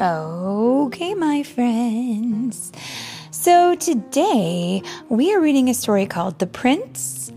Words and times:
Okay, 0.00 1.14
my 1.14 1.44
friends. 1.44 2.72
So 3.30 3.76
today 3.76 4.82
we 5.08 5.32
are 5.32 5.40
reading 5.40 5.68
a 5.68 5.74
story 5.74 6.04
called 6.04 6.40
The 6.40 6.48
Prince 6.48 7.30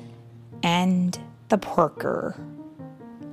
and 0.63 1.19
the 1.49 1.59
Porker. 1.59 2.35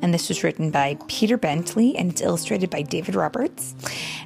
And 0.03 0.13
this 0.13 0.29
was 0.29 0.45
written 0.45 0.71
by 0.71 0.99
Peter 1.09 1.39
Bently 1.39 1.95
and 1.97 2.11
it's 2.11 2.21
illustrated 2.21 2.69
by 2.69 2.83
David 2.83 3.15
Roberts. 3.15 3.75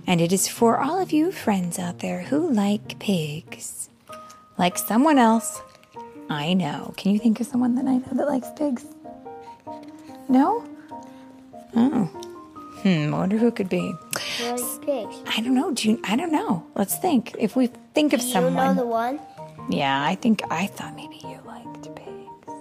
And 0.09 0.21
it 0.21 0.33
is 0.33 0.49
for 0.49 0.79
all 0.81 1.01
of 1.01 1.13
you 1.13 1.31
friends 1.31 1.79
out 1.79 2.01
there 2.01 2.23
who 2.23 2.51
like 2.51 2.99
pigs. 2.99 3.91
Like 4.57 4.77
someone 4.77 5.19
else 5.19 5.63
I 6.29 6.55
know. 6.55 6.93
Can 6.97 7.13
you 7.13 7.21
think 7.21 7.41
of 7.41 7.47
someone 7.47 7.77
that 7.77 7.87
I 7.87 7.99
know 7.99 8.13
that 8.15 8.27
likes 8.27 8.49
pigs? 8.57 8.85
No? 10.29 10.65
Oh. 11.77 12.11
Hmm, 12.83 13.15
I 13.15 13.19
wonder 13.19 13.39
who 13.39 13.49
it 13.49 13.57
could 13.57 13.69
be. 13.69 13.95
Like 14.41 14.87
pigs. 14.87 15.17
I 15.27 15.41
don't 15.41 15.55
know. 15.55 15.73
Do 15.73 15.91
you, 15.91 16.01
I 16.05 16.17
don't 16.17 16.33
know. 16.33 16.65
Let's 16.75 16.97
think. 16.97 17.35
If 17.39 17.57
we 17.57 17.69
think 17.95 18.13
of 18.13 18.23
someone. 18.23 18.53
You 18.53 18.59
know 18.59 18.75
the 18.75 18.87
one? 18.87 19.21
yeah, 19.69 20.03
I 20.05 20.15
think 20.15 20.43
I 20.51 20.67
thought 20.67 20.95
maybe 20.97 21.17
you 21.23 21.39
liked 21.45 21.95
pigs. 21.95 22.53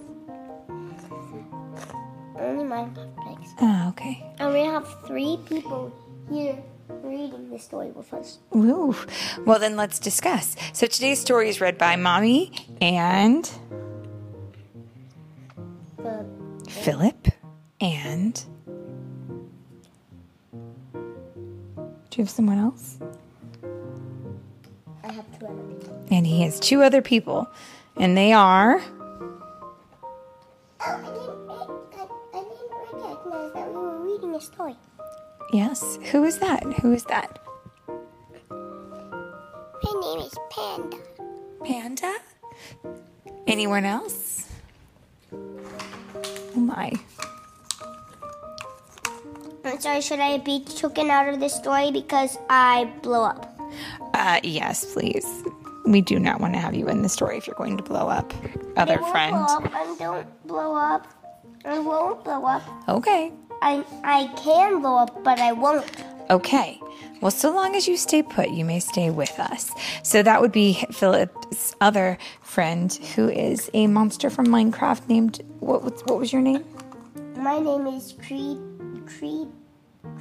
Only 2.40 2.64
mine 2.64 2.96
pigs. 3.28 3.54
Oh, 3.62 3.90
okay. 3.90 4.24
And 4.40 4.54
we 4.54 4.62
have 4.62 4.86
three 5.06 5.38
people 5.46 5.92
here 6.30 6.58
reading 7.04 7.50
the 7.50 7.60
story 7.60 7.92
with 7.92 8.14
us. 8.14 8.40
Ooh. 8.56 8.96
Well, 9.46 9.60
then 9.60 9.76
let's 9.76 10.00
discuss. 10.00 10.56
So 10.74 10.88
today's 10.88 11.20
story 11.20 11.50
is 11.50 11.62
read 11.62 11.78
by 11.78 11.96
Mommy 11.96 12.52
and 12.82 13.50
But 15.98 16.26
Philip 16.70 17.28
and. 17.80 18.44
Do 22.18 22.22
you 22.22 22.26
have 22.26 22.32
someone 22.32 22.58
else? 22.58 22.98
I 25.04 25.12
have 25.12 25.40
two 25.40 25.46
other 25.46 25.62
people. 25.62 26.08
And 26.10 26.26
he 26.26 26.42
has 26.42 26.60
two 26.60 26.82
other 26.82 27.04
people, 27.04 27.48
and 27.96 28.18
they 28.18 28.34
are. 28.34 28.82
Oh, 28.82 30.24
I 30.82 30.96
didn't, 30.96 31.48
I, 31.48 31.54
I 32.34 32.42
didn't 32.42 32.72
recognize 32.72 33.54
that 33.54 33.68
we 33.70 33.76
were 33.76 34.00
reading 34.00 34.34
a 34.34 34.42
story. 34.42 34.76
Yes. 35.54 36.00
Who 36.12 36.24
is 36.24 36.40
that? 36.40 36.64
Who 36.82 36.92
is 36.92 37.04
that? 37.04 37.38
My 38.50 39.94
name 40.02 40.22
is 40.22 40.34
Panda. 40.50 40.98
Panda? 41.64 42.16
Anyone 43.46 43.86
else? 43.86 44.50
Oh 45.32 46.56
my. 46.56 46.94
I'm 49.68 49.80
sorry, 49.80 50.02
should 50.02 50.20
I 50.20 50.38
be 50.38 50.64
taken 50.64 51.10
out 51.10 51.28
of 51.30 51.40
this 51.40 51.54
story 51.54 51.92
because 51.92 52.38
I 52.50 52.92
blow 53.02 53.24
up? 53.24 53.54
Uh, 54.14 54.40
yes, 54.44 54.94
please. 54.94 55.26
We 55.86 56.02
do 56.02 56.20
not 56.20 56.40
want 56.42 56.54
to 56.54 56.60
have 56.60 56.74
you 56.76 56.88
in 56.88 57.02
the 57.02 57.10
story 57.10 57.38
if 57.38 57.48
you're 57.48 57.56
going 57.56 57.78
to 57.78 57.84
blow 57.84 58.08
up. 58.10 58.34
Other 58.76 59.02
I 59.04 59.12
friend. 59.12 59.32
Blow 59.36 59.46
up. 59.46 59.74
I 59.74 59.96
don't 60.00 60.48
blow 60.48 60.76
up. 60.76 61.08
I 61.66 61.80
won't 61.80 62.24
blow 62.24 62.46
up. 62.46 62.62
Okay. 62.88 63.32
I 63.62 63.84
I 64.04 64.28
can 64.38 64.82
blow 64.82 64.98
up, 64.98 65.24
but 65.24 65.40
I 65.40 65.52
won't. 65.52 65.86
Okay. 66.30 66.80
Well, 67.22 67.32
so 67.32 67.54
long 67.54 67.76
as 67.76 67.88
you 67.88 67.98
stay 67.98 68.22
put, 68.22 68.50
you 68.52 68.64
may 68.66 68.80
stay 68.80 69.10
with 69.10 69.40
us. 69.40 69.72
So 70.04 70.22
that 70.24 70.40
would 70.42 70.52
be 70.52 70.86
Philip's 70.92 71.74
other 71.82 72.18
friend, 72.42 72.94
who 73.16 73.28
is 73.30 73.72
a 73.74 73.88
monster 73.88 74.30
from 74.30 74.48
Minecraft 74.48 75.08
named 75.08 75.42
what? 75.60 75.84
was- 75.84 76.04
What 76.06 76.20
was 76.20 76.32
your 76.32 76.42
name? 76.42 76.64
My 77.38 77.60
name 77.60 77.88
is 77.88 78.14
Creed 78.28 78.60
Creed 79.08 79.48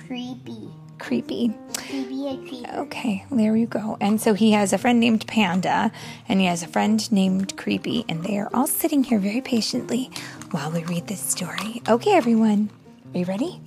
Creepy. 0.06 0.68
Creepy. 0.98 1.54
Creepy 1.76 2.28
and 2.28 2.48
creepy. 2.48 2.66
Okay, 2.74 3.24
there 3.30 3.54
you 3.56 3.66
go. 3.66 3.98
And 4.00 4.20
so 4.20 4.34
he 4.34 4.52
has 4.52 4.72
a 4.72 4.78
friend 4.78 4.98
named 4.98 5.26
Panda, 5.26 5.92
and 6.28 6.40
he 6.40 6.46
has 6.46 6.62
a 6.62 6.66
friend 6.66 7.10
named 7.12 7.56
Creepy, 7.56 8.04
and 8.08 8.24
they 8.24 8.38
are 8.38 8.48
all 8.54 8.66
sitting 8.66 9.04
here 9.04 9.18
very 9.18 9.40
patiently 9.40 10.10
while 10.50 10.70
we 10.70 10.84
read 10.84 11.06
this 11.06 11.20
story. 11.20 11.82
Okay, 11.88 12.12
everyone, 12.12 12.70
are 13.12 13.18
you 13.18 13.24
ready? 13.26 13.60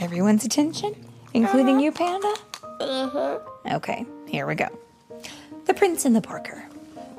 Everyone's 0.00 0.44
attention, 0.44 0.94
including 1.34 1.78
you, 1.80 1.92
Panda? 1.92 2.34
Uh-huh. 2.80 3.38
Okay, 3.72 4.06
here 4.26 4.46
we 4.46 4.54
go. 4.54 4.68
The 5.66 5.74
Prince 5.74 6.06
and 6.06 6.16
the 6.16 6.22
Porker. 6.22 6.64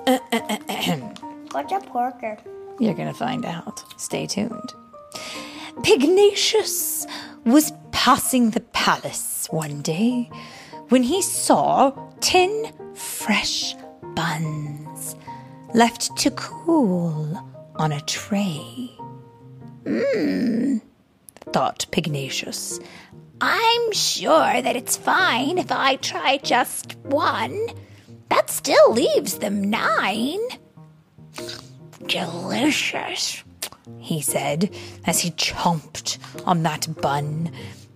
What's 1.52 1.72
a 1.72 1.80
porker? 1.80 2.38
You're 2.80 2.96
gonna 2.96 3.14
find 3.14 3.46
out. 3.46 3.84
Stay 4.02 4.26
tuned. 4.26 4.74
Pignatius 5.84 7.08
was 7.46 7.74
passing 7.92 8.52
the 8.52 8.60
palace 8.60 9.48
one 9.50 9.82
day 9.82 10.30
when 10.90 11.04
he 11.04 11.22
saw 11.22 11.92
ten 12.20 12.72
fresh 12.94 13.76
buns 14.16 15.16
left 15.74 16.16
to 16.18 16.32
cool 16.32 17.48
on 17.76 17.92
a 17.92 18.02
tray. 18.02 18.92
Mmm, 19.84 20.82
thought 21.52 21.86
Pignatius. 21.92 22.80
I'm 23.40 23.92
sure 23.92 24.62
that 24.62 24.76
it's 24.76 24.98
fine 24.98 25.58
if 25.58 25.72
I 25.72 25.96
try 25.96 26.38
just 26.38 26.96
one. 26.98 27.70
That 28.30 28.50
still 28.50 28.94
leaves 28.94 29.40
them 29.40 29.70
nine. 29.70 30.40
Delicious, 32.06 33.44
he 34.00 34.22
said 34.22 34.74
as 35.06 35.20
he 35.20 35.32
chomped 35.32 36.18
on 36.46 36.64
that 36.64 36.88
bun, 37.02 37.52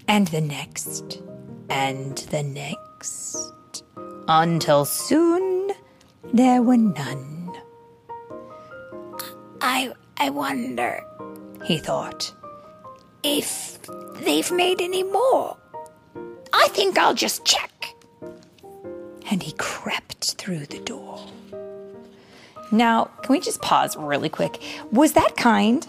and 0.07 0.28
the 0.28 0.41
next, 0.41 1.22
and 1.69 2.18
the 2.29 2.44
next, 2.44 3.84
until 4.28 4.85
soon 4.85 5.72
there 6.34 6.62
were 6.62 6.78
none. 6.78 7.51
I, 9.62 9.94
I 10.18 10.29
wonder, 10.29 11.03
he 11.66 11.78
thought, 11.78 12.31
if 13.23 13.79
they've 14.23 14.52
made 14.52 14.81
any 14.81 15.03
more. 15.03 15.57
I 16.53 16.67
think 16.69 16.97
I'll 16.97 17.16
just 17.16 17.46
check. 17.46 17.72
And 19.29 19.41
he 19.41 19.53
crept 19.53 20.35
through 20.38 20.67
the 20.67 20.79
door. 20.79 21.19
Now, 22.72 23.06
can 23.22 23.34
we 23.34 23.40
just 23.40 23.62
pause 23.62 23.96
really 23.96 24.30
quick? 24.30 24.62
Was 24.92 25.14
that 25.14 25.38
kind? 25.38 25.88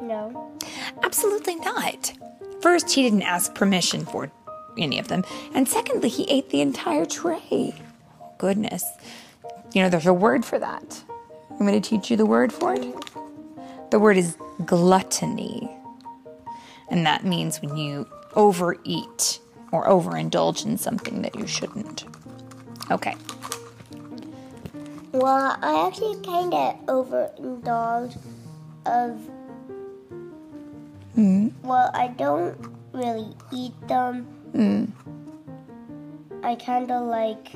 No. 0.00 0.56
Absolutely 1.02 1.56
not. 1.56 2.12
First, 2.60 2.90
he 2.90 3.02
didn't 3.02 3.22
ask 3.22 3.54
permission 3.54 4.04
for 4.04 4.30
any 4.78 4.98
of 4.98 5.08
them. 5.08 5.24
And 5.54 5.68
secondly, 5.68 6.08
he 6.08 6.24
ate 6.24 6.50
the 6.50 6.60
entire 6.60 7.04
tray. 7.04 7.74
Goodness. 8.38 8.84
You 9.72 9.82
know, 9.82 9.88
there's 9.88 10.06
a 10.06 10.14
word 10.14 10.44
for 10.44 10.58
that. 10.58 11.02
I'm 11.50 11.66
going 11.66 11.80
to 11.80 11.88
teach 11.88 12.10
you 12.10 12.16
the 12.16 12.26
word 12.26 12.52
for 12.52 12.74
it. 12.74 12.94
The 13.90 13.98
word 13.98 14.16
is 14.16 14.36
gluttony. 14.64 15.70
And 16.88 17.06
that 17.06 17.24
means 17.24 17.60
when 17.60 17.76
you 17.76 18.08
overeat 18.34 19.40
or 19.72 19.86
overindulge 19.86 20.64
in 20.64 20.78
something 20.78 21.22
that 21.22 21.34
you 21.34 21.46
shouldn't. 21.46 22.04
Okay. 22.90 23.16
Well, 25.18 25.56
I 25.62 25.86
actually 25.86 26.20
kind 26.22 26.52
of 26.52 26.76
overindulge 26.86 28.18
of. 28.84 29.18
Well, 31.62 31.90
I 31.94 32.08
don't 32.08 32.54
really 32.92 33.34
eat 33.50 33.72
them. 33.88 34.26
I 36.42 36.54
kind 36.56 36.90
of 36.90 37.06
like 37.06 37.50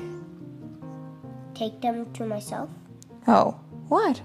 take 1.53 1.79
them 1.81 2.11
to 2.13 2.25
myself, 2.25 2.69
Oh, 3.27 3.59
what? 3.89 4.21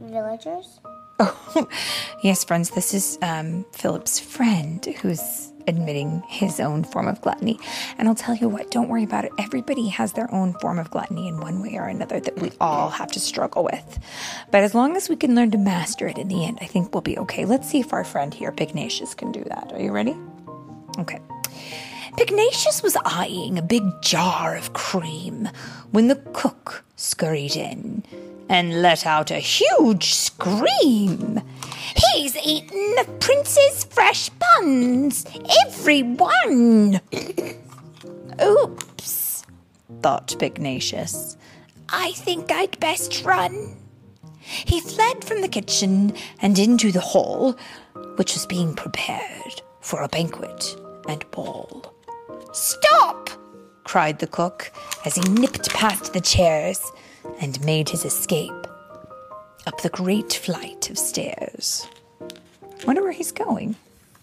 villagers. 0.00 0.80
Oh, 1.18 1.66
yes, 2.22 2.44
friends, 2.44 2.70
this 2.70 2.92
is 2.92 3.18
um, 3.22 3.64
Philip's 3.72 4.20
friend 4.20 4.84
who's 5.00 5.50
admitting 5.66 6.22
his 6.28 6.60
own 6.60 6.84
form 6.84 7.08
of 7.08 7.20
gluttony. 7.20 7.58
And 7.98 8.08
I'll 8.08 8.14
tell 8.14 8.34
you 8.34 8.48
what, 8.48 8.70
don't 8.70 8.88
worry 8.88 9.04
about 9.04 9.24
it. 9.24 9.32
Everybody 9.38 9.88
has 9.88 10.12
their 10.12 10.32
own 10.34 10.54
form 10.54 10.78
of 10.78 10.90
gluttony 10.90 11.28
in 11.28 11.40
one 11.40 11.62
way 11.62 11.76
or 11.76 11.86
another 11.86 12.20
that 12.20 12.40
we 12.40 12.52
all 12.60 12.90
have 12.90 13.10
to 13.12 13.20
struggle 13.20 13.64
with. 13.64 13.98
But 14.50 14.62
as 14.62 14.74
long 14.74 14.96
as 14.96 15.08
we 15.08 15.16
can 15.16 15.34
learn 15.34 15.50
to 15.52 15.58
master 15.58 16.06
it 16.06 16.18
in 16.18 16.28
the 16.28 16.44
end, 16.44 16.58
I 16.60 16.66
think 16.66 16.94
we'll 16.94 17.02
be 17.02 17.18
okay. 17.18 17.44
Let's 17.44 17.68
see 17.68 17.80
if 17.80 17.92
our 17.92 18.04
friend 18.04 18.32
here, 18.32 18.52
Pignatius, 18.52 19.14
can 19.14 19.32
do 19.32 19.44
that. 19.44 19.72
Are 19.72 19.80
you 19.80 19.92
ready? 19.92 20.16
Okay. 20.98 21.20
Pignatius 22.16 22.82
was 22.82 22.96
eyeing 23.04 23.58
a 23.58 23.62
big 23.62 23.82
jar 24.00 24.56
of 24.56 24.72
cream 24.72 25.48
when 25.90 26.08
the 26.08 26.16
cook 26.32 26.84
scurried 26.96 27.56
in 27.56 28.04
and 28.48 28.82
let 28.82 29.04
out 29.04 29.30
a 29.30 29.38
huge 29.38 30.14
scream. 30.14 31.40
He's 32.12 32.36
eaten 32.36 32.94
the 32.96 33.08
prince's 33.20 33.84
fresh 33.84 34.28
buns, 34.28 35.26
every 35.66 36.02
one. 36.02 37.00
Oops, 38.42 39.44
thought 40.02 40.36
Pignatius. 40.38 41.36
I 41.88 42.12
think 42.12 42.50
I'd 42.52 42.78
best 42.80 43.24
run. 43.24 43.76
He 44.40 44.80
fled 44.80 45.24
from 45.24 45.40
the 45.40 45.48
kitchen 45.48 46.14
and 46.40 46.58
into 46.58 46.92
the 46.92 47.00
hall, 47.00 47.56
which 48.16 48.34
was 48.34 48.46
being 48.46 48.74
prepared 48.74 49.62
for 49.80 50.02
a 50.02 50.08
banquet. 50.08 50.76
and 51.08 51.28
ball. 51.30 51.93
Stop! 52.54 53.30
cried 53.82 54.20
the 54.20 54.26
cook 54.28 54.72
as 55.04 55.16
he 55.16 55.22
nipped 55.28 55.70
past 55.74 56.12
the 56.12 56.20
chairs 56.20 56.80
and 57.40 57.62
made 57.64 57.88
his 57.88 58.04
escape 58.04 58.66
up 59.66 59.80
the 59.80 59.88
great 59.88 60.32
flight 60.32 60.88
of 60.88 60.96
stairs. 60.96 61.86
Wonder 62.86 63.02
where 63.02 63.10
he's 63.12 63.32
going. 63.32 63.74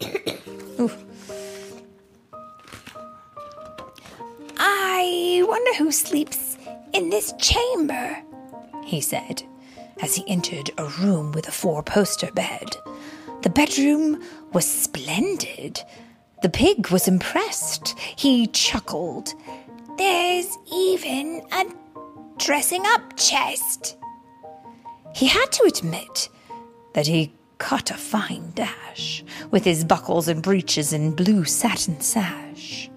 I 4.58 5.44
wonder 5.46 5.74
who 5.74 5.92
sleeps 5.92 6.56
in 6.94 7.10
this 7.10 7.34
chamber, 7.38 8.16
he 8.84 9.00
said 9.02 9.42
as 10.00 10.16
he 10.16 10.24
entered 10.26 10.70
a 10.78 10.86
room 11.00 11.32
with 11.32 11.48
a 11.48 11.52
four 11.52 11.82
poster 11.82 12.32
bed. 12.32 12.76
The 13.42 13.50
bedroom 13.50 14.22
was 14.52 14.66
splendid. 14.66 15.82
The 16.42 16.48
pig 16.48 16.88
was 16.88 17.06
impressed. 17.06 17.96
He 17.98 18.48
chuckled. 18.48 19.32
There's 19.96 20.58
even 20.72 21.42
a 21.52 21.64
dressing 22.36 22.82
up 22.84 23.16
chest. 23.16 23.96
He 25.14 25.26
had 25.26 25.46
to 25.52 25.64
admit 25.64 26.28
that 26.94 27.06
he 27.06 27.32
cut 27.58 27.92
a 27.92 27.94
fine 27.94 28.50
dash 28.56 29.22
with 29.52 29.64
his 29.64 29.84
buckles 29.84 30.26
and 30.26 30.42
breeches 30.42 30.92
and 30.92 31.14
blue 31.14 31.44
satin 31.44 32.00
sash. 32.00 32.90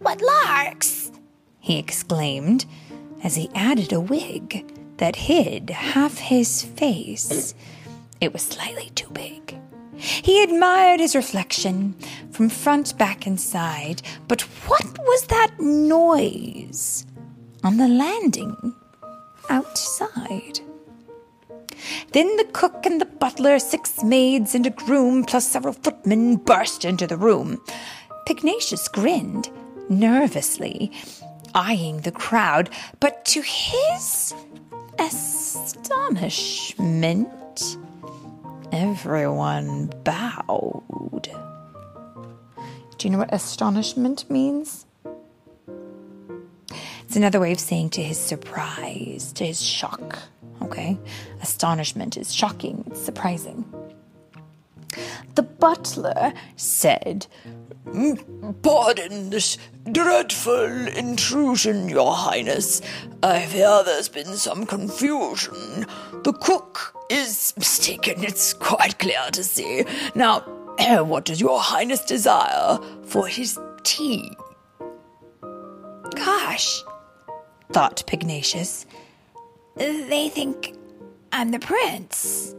What 0.00 0.20
larks! 0.20 1.12
he 1.60 1.78
exclaimed 1.78 2.66
as 3.22 3.36
he 3.36 3.50
added 3.54 3.92
a 3.92 4.00
wig 4.00 4.66
that 4.96 5.14
hid 5.14 5.70
half 5.70 6.18
his 6.18 6.62
face. 6.64 7.54
It 8.20 8.32
was 8.32 8.42
slightly 8.42 8.90
too 8.96 9.10
big. 9.10 9.59
He 10.00 10.42
admired 10.42 11.00
his 11.00 11.14
reflection 11.14 11.94
from 12.30 12.48
front, 12.48 12.96
back, 12.96 13.26
and 13.26 13.38
side, 13.38 14.00
but 14.28 14.40
what 14.66 14.98
was 14.98 15.26
that 15.26 15.60
noise 15.60 17.04
on 17.62 17.76
the 17.76 17.88
landing 17.88 18.74
outside? 19.50 20.60
Then 22.12 22.36
the 22.36 22.48
cook 22.52 22.86
and 22.86 23.00
the 23.00 23.06
butler, 23.06 23.58
six 23.58 24.02
maids, 24.02 24.54
and 24.54 24.66
a 24.66 24.70
groom, 24.70 25.24
plus 25.24 25.46
several 25.46 25.74
footmen, 25.74 26.36
burst 26.36 26.84
into 26.84 27.06
the 27.06 27.16
room. 27.16 27.60
Pignatius 28.26 28.88
grinned 28.88 29.48
nervously, 29.88 30.92
eyeing 31.54 32.02
the 32.02 32.12
crowd, 32.12 32.70
but 33.00 33.24
to 33.26 33.42
his 33.42 34.34
astonishment, 34.98 37.28
everyone 38.72 39.92
bowed. 40.04 41.28
Do 42.98 43.08
you 43.08 43.10
know 43.10 43.18
what 43.18 43.32
astonishment 43.32 44.30
means? 44.30 44.86
It's 47.02 47.16
another 47.16 47.40
way 47.40 47.52
of 47.52 47.58
saying 47.58 47.90
to 47.90 48.02
his 48.02 48.18
surprise, 48.18 49.32
to 49.32 49.44
his 49.46 49.62
shock. 49.62 50.18
Okay? 50.62 50.98
Astonishment 51.42 52.16
is 52.16 52.32
shocking, 52.32 52.84
it's 52.86 53.00
surprising. 53.00 53.64
The 55.34 55.42
butler 55.42 56.32
said, 56.56 57.26
mm, 57.86 58.62
Pardon 58.62 59.30
this 59.30 59.58
dreadful 59.92 60.88
intrusion, 60.88 61.88
Your 61.88 62.14
Highness. 62.14 62.80
I 63.22 63.46
fear 63.46 63.82
there's 63.84 64.08
been 64.08 64.36
some 64.36 64.66
confusion. 64.66 65.86
The 66.22 66.32
cook 66.32 66.94
is 67.10 67.52
mistaken, 67.56 68.22
it's 68.24 68.54
quite 68.54 68.98
clear 68.98 69.30
to 69.32 69.44
see. 69.44 69.84
Now, 70.14 70.40
what 71.04 71.24
does 71.24 71.40
Your 71.40 71.60
Highness 71.60 72.04
desire 72.04 72.78
for 73.04 73.26
his 73.26 73.58
tea? 73.82 74.36
Gosh, 76.14 76.82
thought 77.72 78.02
Pignatius. 78.06 78.86
They 79.76 80.28
think 80.28 80.74
I'm 81.32 81.50
the 81.50 81.58
prince. 81.58 82.54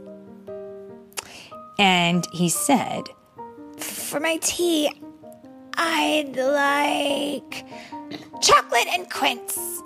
And 1.78 2.28
he 2.32 2.50
said, 2.50 3.04
For 3.78 4.20
my 4.20 4.38
tea, 4.38 4.92
I'd 5.78 6.36
like 6.36 7.66
chocolate 8.42 8.88
and 8.90 9.10
quince. 9.10 9.82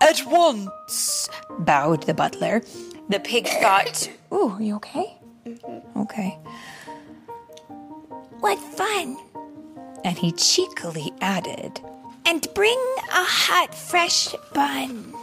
At 0.00 0.20
once, 0.26 1.28
bowed 1.60 2.02
the 2.04 2.14
butler. 2.14 2.62
The 3.08 3.20
pig 3.20 3.46
thought, 3.62 4.10
Ooh, 4.32 4.50
are 4.50 4.62
you 4.62 4.76
okay? 4.76 5.18
Mm-hmm. 5.46 6.00
Okay. 6.00 6.38
What 8.40 8.58
fun! 8.58 9.16
And 10.04 10.18
he 10.18 10.32
cheekily 10.32 11.12
added, 11.20 11.80
And 12.26 12.46
bring 12.54 12.78
a 13.10 13.24
hot, 13.24 13.74
fresh 13.74 14.34
bun. 14.52 15.14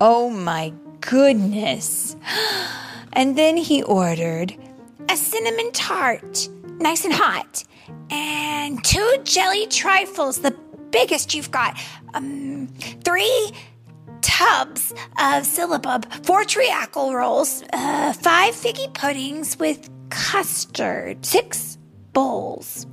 Oh 0.00 0.30
my 0.30 0.72
goodness. 1.00 2.16
And 3.14 3.36
then 3.36 3.58
he 3.58 3.82
ordered 3.82 4.56
a 5.10 5.16
cinnamon 5.18 5.70
tart, 5.72 6.48
nice 6.80 7.04
and 7.04 7.12
hot, 7.12 7.62
and 8.10 8.82
two 8.84 9.18
jelly 9.24 9.66
trifles, 9.66 10.38
the 10.38 10.56
biggest 10.90 11.34
you've 11.34 11.50
got. 11.50 11.78
Um, 12.14 12.68
three 13.04 13.52
tubs 14.20 14.92
of 15.18 15.44
syllabub, 15.44 16.24
four 16.24 16.44
treacle 16.44 17.14
rolls, 17.14 17.62
uh, 17.72 18.12
five 18.12 18.54
figgy 18.54 18.92
puddings 18.94 19.58
with 19.58 19.90
custard, 20.10 21.24
six 21.24 21.78
bowls. 22.12 22.86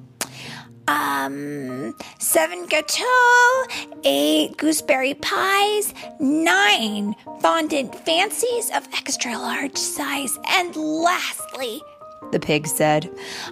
Um, 0.88 1.94
seven 2.18 2.66
gâteaux, 2.66 4.00
eight 4.04 4.58
gooseberry 4.58 5.14
pies, 5.14 5.94
nine 6.20 7.16
fondant 7.42 7.94
fancies 7.94 8.72
of 8.76 8.88
extra 8.94 9.34
large 9.38 9.78
size, 9.78 10.40
and 10.48 10.76
lastly, 10.76 11.80
the 12.32 12.40
pig 12.40 12.68
said, 12.68 13.10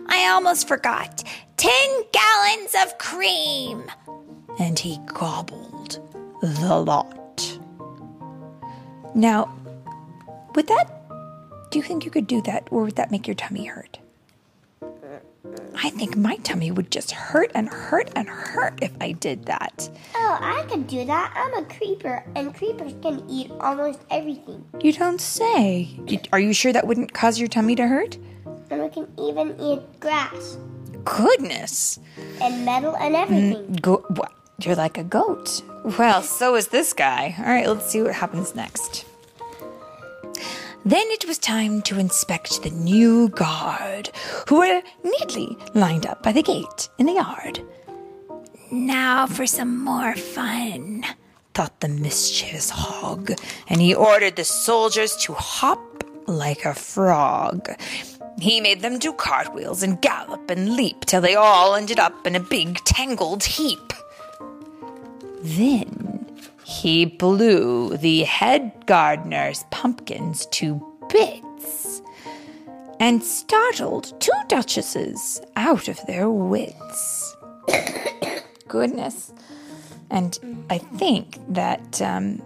I 0.07 0.27
almost 0.27 0.67
forgot, 0.67 1.23
ten 1.57 1.89
gallons 2.11 2.75
of 2.83 2.97
cream. 2.97 3.83
And 4.59 4.77
he 4.77 4.99
gobbled 5.05 5.99
the 6.41 6.79
lot. 6.79 7.59
Now, 9.15 9.53
would 10.55 10.67
that, 10.67 10.91
do 11.71 11.79
you 11.79 11.83
think 11.83 12.05
you 12.05 12.11
could 12.11 12.27
do 12.27 12.41
that, 12.43 12.67
or 12.71 12.83
would 12.83 12.95
that 12.95 13.11
make 13.11 13.27
your 13.27 13.35
tummy 13.35 13.65
hurt? 13.65 13.99
I 15.75 15.91
think 15.91 16.17
my 16.17 16.35
tummy 16.37 16.71
would 16.71 16.91
just 16.91 17.11
hurt 17.11 17.51
and 17.55 17.69
hurt 17.69 18.09
and 18.15 18.27
hurt 18.27 18.79
if 18.81 18.91
I 18.99 19.13
did 19.13 19.45
that. 19.45 19.89
Oh, 20.15 20.37
I 20.39 20.65
could 20.69 20.87
do 20.87 21.05
that. 21.05 21.33
I'm 21.35 21.63
a 21.63 21.65
creeper, 21.67 22.23
and 22.35 22.53
creepers 22.53 22.93
can 23.01 23.23
eat 23.29 23.51
almost 23.59 23.99
everything. 24.09 24.65
You 24.81 24.91
don't 24.91 25.21
say. 25.21 25.99
Are 26.33 26.39
you 26.39 26.53
sure 26.53 26.73
that 26.73 26.87
wouldn't 26.87 27.13
cause 27.13 27.39
your 27.39 27.47
tummy 27.47 27.75
to 27.75 27.87
hurt? 27.87 28.17
And 28.69 28.81
we 28.81 28.89
can 28.89 29.07
even 29.17 29.59
eat 29.59 29.81
grass 29.99 30.57
Goodness. 31.05 31.99
and 32.41 32.65
metal 32.65 32.95
and 32.97 33.15
everything. 33.15 33.67
Mm, 33.67 33.81
go- 33.81 34.05
what? 34.09 34.31
You're 34.59 34.75
like 34.75 34.97
a 34.97 35.03
goat. 35.03 35.61
Well, 35.99 36.21
so 36.21 36.55
is 36.55 36.67
this 36.69 36.91
guy. 36.91 37.35
All 37.37 37.45
right, 37.45 37.67
let's 37.67 37.89
see 37.89 38.01
what 38.01 38.13
happens 38.15 38.55
next. 38.55 39.05
Then 40.85 41.05
it 41.11 41.25
was 41.27 41.37
time 41.37 41.81
to 41.83 41.99
inspect 41.99 42.63
the 42.63 42.69
new 42.69 43.29
guard, 43.29 44.09
who 44.47 44.59
were 44.59 44.81
neatly 45.03 45.57
lined 45.73 46.05
up 46.05 46.23
by 46.23 46.31
the 46.31 46.41
gate 46.43 46.89
in 46.97 47.05
the 47.07 47.13
yard. 47.13 47.61
Now 48.71 49.27
for 49.27 49.45
some 49.45 49.83
more 49.83 50.15
fun, 50.15 51.03
thought 51.53 51.79
the 51.81 51.89
mischievous 51.89 52.69
hog, 52.69 53.31
and 53.67 53.81
he 53.81 53.93
ordered 53.93 54.37
the 54.37 54.43
soldiers 54.45 55.15
to 55.17 55.33
hop 55.33 55.79
like 56.25 56.65
a 56.65 56.73
frog. 56.73 57.69
He 58.39 58.61
made 58.61 58.81
them 58.81 58.99
do 58.99 59.13
cartwheels 59.13 59.81
and 59.81 60.01
gallop 60.01 60.49
and 60.51 60.75
leap 60.75 61.05
till 61.05 61.21
they 61.21 61.35
all 61.35 61.75
ended 61.75 61.99
up 61.99 62.27
in 62.27 62.35
a 62.35 62.39
big 62.39 62.75
tangled 62.85 63.43
heap. 63.43 63.93
Then 65.41 66.25
he 66.63 67.05
blew 67.05 67.97
the 67.97 68.23
head 68.23 68.85
gardener's 68.85 69.63
pumpkins 69.71 70.45
to 70.47 70.85
bits 71.09 72.01
and 72.99 73.23
startled 73.23 74.19
two 74.19 74.31
duchesses 74.47 75.41
out 75.55 75.87
of 75.87 75.99
their 76.07 76.29
wits. 76.29 77.35
Goodness. 78.67 79.33
And 80.09 80.65
I 80.69 80.77
think 80.77 81.39
that 81.49 82.01
um, 82.01 82.41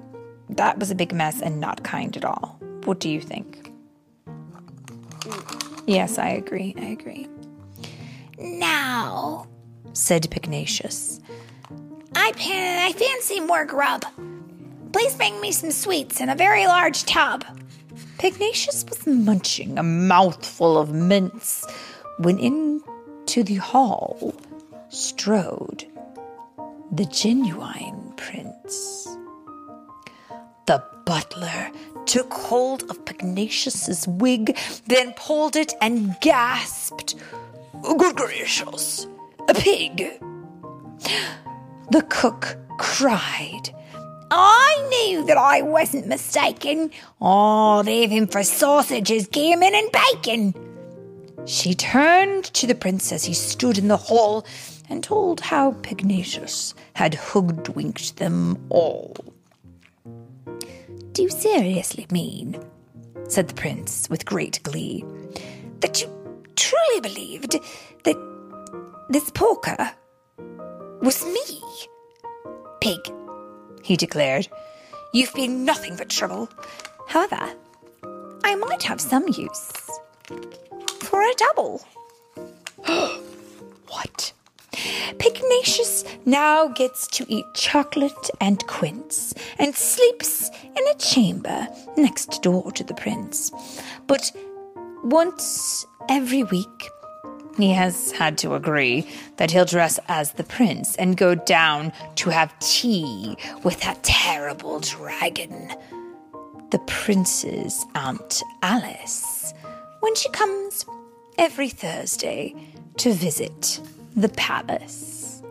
that 0.50 0.78
was 0.80 0.92
a 0.92 0.96
big 0.96 1.14
mess 1.14 1.42
and 1.42 1.60
not 1.60 1.84
kind 1.84 2.16
at 2.16 2.26
all. 2.26 2.60
What 2.86 3.00
do 3.00 3.10
you 3.10 3.22
think? 3.22 3.71
Yes, 5.88 6.18
I 6.18 6.30
agree. 6.30 6.76
I 6.78 6.86
agree. 6.86 7.28
Now, 8.38 9.48
said 9.94 10.30
Pignatius, 10.30 11.20
I, 12.16 12.32
pan- 12.34 12.80
I 12.80 12.94
fancy 12.94 13.40
more 13.40 13.66
grub. 13.66 14.04
Please 14.94 15.16
bring 15.16 15.40
me 15.42 15.52
some 15.52 15.72
sweets 15.72 16.20
in 16.22 16.30
a 16.30 16.36
very 16.36 16.68
large 16.68 17.04
tub. 17.06 17.46
Pignatius 18.18 18.86
was 18.88 19.08
munching 19.08 19.78
a 19.78 19.84
mouthful 19.84 20.78
of 20.78 20.94
mince 20.94 21.66
when 22.20 22.38
into 22.38 23.44
the 23.44 23.56
hall 23.56 24.34
strode 24.90 25.86
the 26.92 27.06
genuine 27.06 28.14
prince. 28.18 29.08
The 30.68 30.84
butler 31.06 31.72
took 32.06 32.34
hold 32.34 32.84
of 32.90 33.04
Pignatius's 33.06 34.08
wig, 34.08 34.58
then 34.88 35.14
pulled 35.14 35.56
it 35.56 35.74
and 35.82 36.16
gasped, 36.22 37.16
Good 37.82 38.16
gracious, 38.16 39.08
a 39.48 39.54
pig! 39.54 40.20
The 41.92 42.02
cook 42.10 42.58
cried, 42.78 43.74
I 44.34 44.88
knew 44.90 45.26
that 45.26 45.38
I 45.38 45.62
wasn't 45.62 46.08
mistaken. 46.08 46.92
I'll 47.22 47.84
leave 47.84 48.10
him 48.10 48.28
for 48.28 48.44
sausages, 48.44 49.28
gammon, 49.28 49.76
and 49.76 49.92
bacon. 49.92 50.54
She 51.46 51.74
turned 51.74 52.46
to 52.46 52.66
the 52.66 52.76
prince 52.76 53.12
as 53.12 53.26
he 53.26 53.34
stood 53.34 53.78
in 53.78 53.90
the 53.90 53.98
hall 53.98 54.46
and 54.90 55.04
told 55.04 55.42
how 55.42 55.74
Pignatius 55.82 56.74
had 56.94 57.16
hoodwinked 57.16 58.18
them 58.18 58.58
all. 58.70 59.16
Do 61.14 61.24
you 61.24 61.30
seriously 61.30 62.08
mean, 62.10 62.58
said 63.28 63.50
the 63.50 63.54
prince 63.54 64.10
with 64.10 64.26
great 64.26 64.64
glee, 64.64 65.04
that 65.82 66.02
you 66.02 66.08
truly 66.56 67.02
believed 67.02 67.58
that 68.06 68.16
this 69.10 69.30
porker 69.32 69.92
was 71.02 71.26
me? 71.26 71.62
Pig, 72.80 73.00
he 73.84 73.98
declared, 73.98 74.48
you've 75.14 75.34
been 75.34 75.66
nothing 75.66 75.98
but 75.98 76.10
trouble. 76.10 76.50
However, 77.10 77.56
I 78.46 78.56
might 78.56 78.84
have 78.84 79.02
some 79.02 79.28
use 79.28 79.90
for 81.02 81.22
a 81.22 81.34
double. 81.38 81.82
what? 83.90 84.32
Pignatius 85.20 86.06
now 86.26 86.70
gets 86.70 87.06
to 87.08 87.26
eat 87.28 87.46
chocolate 87.54 88.30
and 88.40 88.66
quince 88.68 89.34
and 89.60 89.76
sleeps 89.76 90.50
in 90.76 90.88
a 90.88 90.96
chamber 90.96 91.68
next 91.98 92.42
door 92.42 92.72
to 92.72 92.84
the 92.84 92.94
prince. 92.94 93.52
But 94.08 94.32
once 95.04 95.86
every 96.10 96.44
week, 96.44 96.90
he 97.58 97.72
has 97.74 98.12
had 98.12 98.38
to 98.40 98.56
agree 98.56 99.08
that 99.38 99.52
he'll 99.52 99.66
dress 99.66 100.00
as 100.08 100.34
the 100.34 100.44
prince 100.44 100.96
and 100.96 101.18
go 101.18 101.36
down 101.36 101.92
to 102.16 102.30
have 102.30 102.58
tea 102.60 103.36
with 103.64 103.82
that 103.82 104.02
terrible 104.04 104.80
dragon, 104.80 105.72
the 106.72 106.80
prince's 106.88 107.86
Aunt 107.96 108.42
Alice, 108.62 109.54
when 110.00 110.16
she 110.16 110.30
comes 110.30 110.86
every 111.38 111.70
Thursday 111.70 112.56
to 112.98 113.12
visit 113.12 113.80
the 114.16 114.30
palace. 114.30 115.42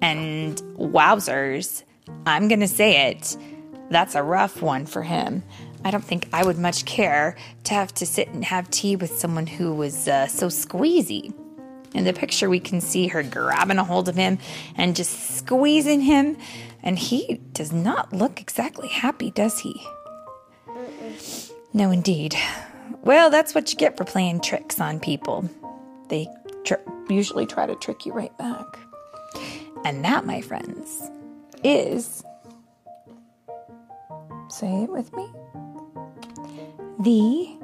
And 0.00 0.56
wowzers, 0.76 1.84
I'm 2.26 2.48
gonna 2.48 2.68
say 2.68 3.10
it, 3.10 3.36
that's 3.90 4.14
a 4.14 4.22
rough 4.22 4.62
one 4.62 4.86
for 4.86 5.02
him. 5.02 5.42
I 5.84 5.90
don't 5.90 6.04
think 6.04 6.28
I 6.32 6.44
would 6.44 6.58
much 6.58 6.84
care 6.84 7.36
to 7.64 7.74
have 7.74 7.92
to 7.94 8.06
sit 8.06 8.28
and 8.28 8.44
have 8.44 8.70
tea 8.70 8.96
with 8.96 9.18
someone 9.18 9.46
who 9.46 9.74
was 9.74 10.06
uh, 10.06 10.28
so 10.28 10.46
squeezy. 10.46 11.34
In 11.94 12.04
the 12.04 12.12
picture, 12.12 12.48
we 12.48 12.60
can 12.60 12.80
see 12.80 13.08
her 13.08 13.22
grabbing 13.22 13.78
a 13.78 13.84
hold 13.84 14.08
of 14.08 14.16
him 14.16 14.38
and 14.76 14.96
just 14.96 15.36
squeezing 15.36 16.00
him, 16.00 16.38
and 16.82 16.98
he 16.98 17.40
does 17.52 17.72
not 17.72 18.12
look 18.12 18.40
exactly 18.40 18.88
happy, 18.88 19.30
does 19.30 19.58
he? 19.58 19.86
No, 21.74 21.90
indeed. 21.90 22.34
Well, 23.02 23.28
that's 23.30 23.54
what 23.54 23.70
you 23.72 23.76
get 23.76 23.96
for 23.96 24.04
playing 24.04 24.40
tricks 24.40 24.80
on 24.80 25.00
people. 25.00 25.50
They 26.08 26.28
tr- 26.64 26.74
usually 27.10 27.46
try 27.46 27.66
to 27.66 27.74
trick 27.76 28.06
you 28.06 28.12
right 28.12 28.36
back. 28.38 28.78
And 29.84 30.04
that, 30.04 30.24
my 30.24 30.40
friends, 30.40 31.10
is. 31.64 32.22
Say 34.48 34.84
it 34.84 34.90
with 34.90 35.14
me. 35.14 35.28
The 37.00 37.61